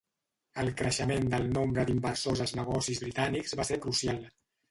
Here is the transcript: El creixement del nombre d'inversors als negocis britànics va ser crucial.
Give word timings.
El 0.61 0.69
creixement 0.77 1.27
del 1.33 1.45
nombre 1.57 1.83
d'inversors 1.89 2.41
als 2.45 2.55
negocis 2.61 3.03
britànics 3.05 3.55
va 3.63 3.67
ser 3.71 3.81
crucial. 3.87 4.27